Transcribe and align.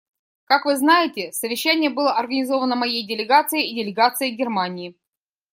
Как 0.45 0.65
вы 0.65 0.77
знаете, 0.77 1.31
совещание 1.31 1.91
было 1.91 2.13
организовано 2.17 2.75
моей 2.75 3.05
делегацией 3.05 3.67
и 3.69 3.75
делегацией 3.75 4.35
Германии. 4.35 4.97